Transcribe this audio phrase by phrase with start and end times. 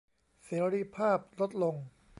[0.45, 1.75] เสรีภาพลดลง